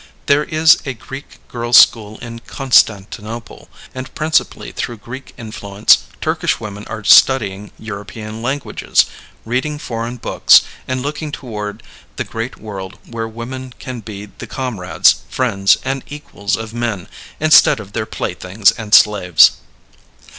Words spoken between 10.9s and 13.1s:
looking toward the great world